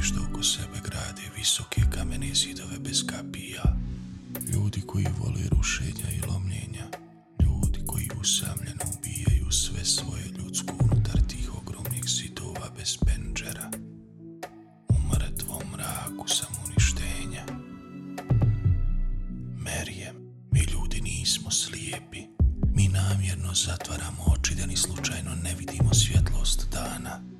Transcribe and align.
što 0.00 0.20
oko 0.30 0.42
sebe 0.42 0.78
grade 0.84 1.22
visoke 1.36 1.80
kamene 1.94 2.34
zidove 2.34 2.78
bez 2.78 3.06
kapija. 3.06 3.76
Ljudi 4.52 4.80
koji 4.80 5.06
vole 5.18 5.42
rušenja 5.50 6.10
i 6.16 6.26
lomljenja. 6.30 6.86
Ljudi 7.40 7.78
koji 7.86 8.08
usamljeno 8.20 8.84
ubijaju 8.98 9.50
sve 9.50 9.84
svoje 9.84 10.24
ljudsko 10.38 10.74
unutar 10.80 11.20
tih 11.28 11.50
ogromnih 11.54 12.04
zidova 12.06 12.70
bez 12.76 12.96
penđera. 13.06 13.70
U 14.88 14.94
mrtvom 15.12 15.62
mraku 15.72 16.28
samouništenja. 16.28 17.44
Merijem, 19.56 20.16
mi 20.50 20.60
ljudi 20.60 21.00
nismo 21.00 21.50
slijepi. 21.50 22.22
Mi 22.74 22.88
namjerno 22.88 23.54
zatvaramo 23.54 24.22
oči 24.32 24.54
da 24.54 24.66
ni 24.66 24.76
slučajno 24.76 25.34
ne 25.34 25.54
vidimo 25.54 25.94
svjetlost 25.94 26.68
dana. 26.72 27.37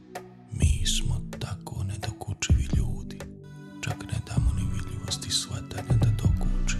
Vidljivosti 5.08 5.30
shvatanja 5.30 5.98
da 6.00 6.10
dokuči. 6.10 6.76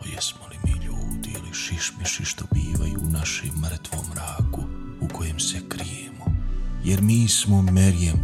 O 0.00 0.06
jesmo 0.14 0.40
li 0.50 0.56
mi 0.64 0.84
ljudi 0.84 1.30
ili 1.34 1.54
šišmiši 1.54 2.24
što 2.24 2.44
bivaju 2.54 3.00
u 3.02 3.10
našem 3.10 3.50
mrtvom 3.62 4.04
mraku 4.10 4.62
u 5.00 5.08
kojem 5.08 5.40
se 5.40 5.60
krijemo. 5.68 6.24
Jer 6.84 7.02
mi 7.02 7.28
smo 7.28 7.62
Merijem, 7.62 8.18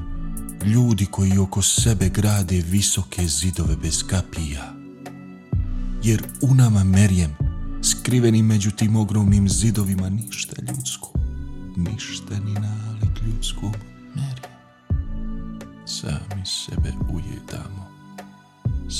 ljudi 0.64 1.06
koji 1.06 1.38
oko 1.38 1.62
sebe 1.62 2.08
grade 2.08 2.62
visoke 2.66 3.26
zidove 3.26 3.76
bez 3.76 4.06
kapija. 4.06 4.74
Jer 6.02 6.22
u 6.42 6.54
nama 6.54 6.84
Merijem, 6.84 7.36
skriveni 7.82 8.42
među 8.42 8.70
tim 8.70 8.96
ogromnim 8.96 9.48
zidovima 9.48 10.08
ništa 10.08 10.56
ljudsko, 10.68 11.12
ništa 11.76 12.38
ni 12.44 12.52
nalik 12.52 13.22
ljudskom 13.26 13.72
Merijem. 14.14 14.56
Sami 15.86 16.46
sebe 16.46 16.92
ujedamo, 17.12 17.95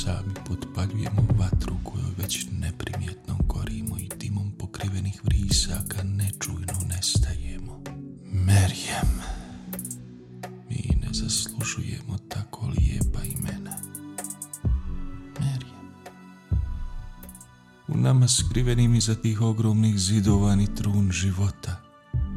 sami 0.06 0.34
potpaljujemo 0.48 1.26
vatru 1.38 1.76
kojoj 1.84 2.10
već 2.18 2.46
neprimjetno 2.60 3.38
gorimo 3.48 3.98
i 3.98 4.08
dimom 4.20 4.52
pokrivenih 4.58 5.20
vrisaka 5.24 6.02
nečujno 6.02 6.74
nestajemo. 6.88 7.82
Merijem, 8.32 9.10
mi 10.68 10.96
ne 11.02 11.08
zaslužujemo 11.12 12.18
tako 12.28 12.66
lijepa 12.66 13.20
imena. 13.24 13.76
Merijem. 15.40 15.90
U 17.88 17.96
nama 17.96 18.28
skrivenim 18.28 18.94
iza 18.94 19.14
tih 19.14 19.40
ogromnih 19.40 19.98
zidova 19.98 20.56
ni 20.56 20.74
trun 20.74 21.12
života, 21.12 21.82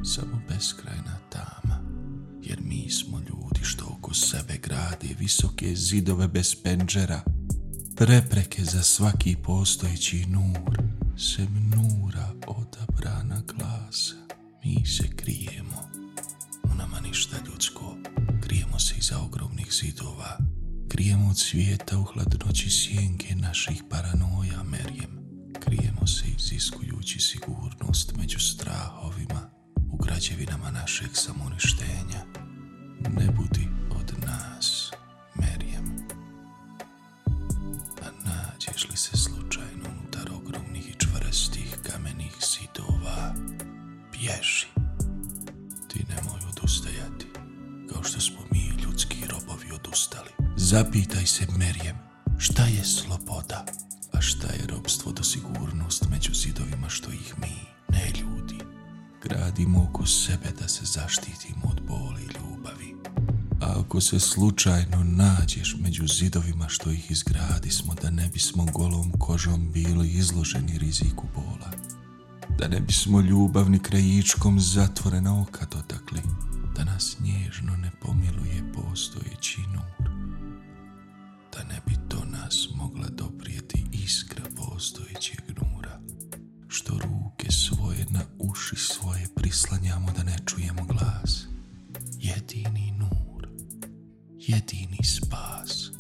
samo 0.04 0.42
beskrajna 0.50 1.18
tama, 1.30 1.80
jer 2.42 2.60
mi 2.62 2.90
smo 2.90 3.20
ljudi 3.20 3.60
što 3.64 3.86
oko 3.86 4.14
sebe 4.14 4.58
grade 4.58 5.16
visoke 5.20 5.76
zidove 5.76 6.28
bez 6.28 6.56
penđera, 6.64 7.22
prepreke 8.00 8.64
za 8.64 8.84
svaki 8.84 9.36
postojeći 9.44 10.26
nur, 10.26 10.78
sem 11.18 11.72
nura 11.76 12.34
odabrana 12.48 13.42
glasa. 13.48 14.16
Mi 14.64 14.86
se 14.86 15.08
krijemo, 15.16 15.90
u 16.64 16.76
nama 16.76 17.00
ništa 17.00 17.38
ljudsko, 17.48 17.98
krijemo 18.42 18.80
se 18.80 18.96
iza 18.98 19.20
ogromnih 19.20 19.68
zidova, 19.72 20.38
krijemo 20.90 21.30
od 21.30 21.38
svijeta 21.38 21.98
u 22.00 22.04
hladnoći 22.04 22.70
sjenke 22.70 23.36
naših 23.36 23.84
paranoja 23.90 24.64
Merijem, 24.64 25.20
krijemo 25.60 26.08
se 26.08 26.26
iziskujući 26.38 27.20
sigurnost 27.20 28.16
među 28.18 28.40
strahovima 28.40 29.50
u 29.92 29.98
građevinama 29.98 30.72
našeg 30.72 31.10
samoništenja. 31.14 32.26
Ne 33.18 33.32
budi 33.32 33.68
od 33.92 34.14
nas, 34.26 34.79
nađeš 38.70 38.90
li 38.90 38.98
se 38.98 39.18
slučajno 39.18 39.90
unutar 39.90 40.30
ogromnih 40.36 40.90
i 40.90 41.00
čvrstih 41.00 41.78
kamenih 41.84 42.34
zidova, 42.52 43.34
bježi. 44.12 44.68
Ti 45.88 46.06
nemoj 46.10 46.40
odustajati, 46.50 47.26
kao 47.94 48.04
što 48.04 48.20
smo 48.20 48.40
mi 48.52 48.84
ljudski 48.84 49.28
robovi 49.28 49.72
odustali. 49.72 50.30
Zapitaj 50.58 51.26
se, 51.26 51.48
Merijem, 51.58 51.98
šta 52.38 52.64
je 52.64 52.84
sloboda, 52.84 53.66
a 54.14 54.22
šta 54.22 54.48
je 54.48 54.68
robstvo 54.68 55.12
do 55.12 55.24
sigurnost 55.24 56.06
među 56.12 56.34
zidovima 56.34 56.90
što 56.90 57.12
ih 57.12 57.34
mi, 57.42 57.56
ne 57.90 58.12
ljudi, 58.22 58.58
gradimo 59.24 59.88
oko 59.90 60.06
sebe 60.06 60.50
da 60.62 60.68
se 60.68 60.86
zaštitimo 60.86 61.66
od 61.72 61.82
boli 61.82 62.19
ako 63.90 64.02
se 64.02 64.20
slučajno 64.20 65.04
nađeš 65.04 65.76
među 65.80 66.08
zidovima 66.08 66.70
što 66.70 66.92
ih 66.92 67.12
izgradi 67.12 67.72
smo 67.72 67.94
da 68.02 68.10
ne 68.10 68.30
bismo 68.34 68.66
golom 68.74 69.12
kožom 69.20 69.72
bili 69.72 70.10
izloženi 70.12 70.78
riziku 70.78 71.28
bola, 71.36 71.72
da 72.60 72.68
ne 72.68 72.80
bismo 72.80 73.22
ljubavni 73.22 73.80
krajičkom 73.80 74.60
zatvorena 74.60 75.42
oka 75.42 75.66
dotakli, 75.72 76.22
da 76.76 76.84
nas 76.84 77.18
nježno 77.20 77.78
ne 77.78 77.92
pomiluje 78.02 78.74
postojeći 78.74 79.62
nur, 79.62 80.10
da 81.54 81.64
ne 81.64 81.82
bi 81.88 81.96
do 82.10 82.26
nas 82.26 82.68
mogla 82.76 83.08
doprijeti 83.10 83.86
iskra 83.92 84.44
postojećeg 84.56 85.42
nura, 85.62 86.00
što 86.68 86.94
ruke 86.94 87.52
svoje 87.52 88.06
na 88.10 88.22
uši 88.40 88.76
svoje 88.76 89.28
prislanjamo 89.36 90.12
jedini 95.00 95.04
spas, 95.04 95.92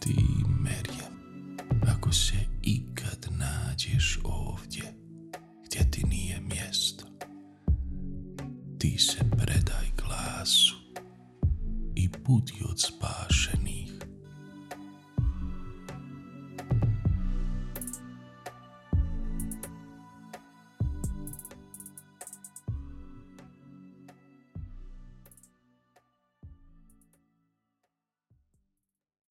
ti 0.00 0.14
Merjem, 0.48 1.58
ako 1.96 2.12
se 2.12 2.34
ikad 2.62 3.26
nađeš 3.30 4.18
ovdje, 4.24 4.94
gdje 5.66 5.90
ti 5.90 6.06
nije 6.06 6.40
mjesto, 6.40 7.06
ti 8.78 8.98
se 8.98 9.18
predaj 9.30 9.90
glasu 9.96 10.74
i 11.96 12.08
budi 12.08 12.62
od 12.70 12.80
spašeni 12.80 13.89